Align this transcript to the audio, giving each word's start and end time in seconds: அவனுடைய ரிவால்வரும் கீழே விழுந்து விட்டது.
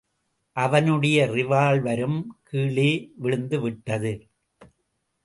அவனுடைய 0.57 1.27
ரிவால்வரும் 1.27 2.25
கீழே 2.43 3.11
விழுந்து 3.15 3.59
விட்டது. 3.59 4.27